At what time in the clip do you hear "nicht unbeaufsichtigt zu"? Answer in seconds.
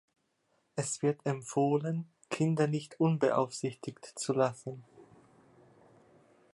2.65-4.33